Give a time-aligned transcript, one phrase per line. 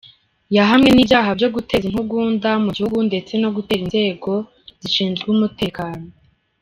[0.55, 4.31] Yahamwe n’ibyaha byo guteza intugunda mu gihugu ndetse no gutera inzego
[4.81, 6.05] zishinzwe umutekano.